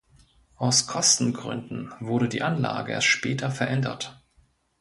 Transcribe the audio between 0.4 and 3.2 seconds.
Aus Kostengründen wurde die Anlage erst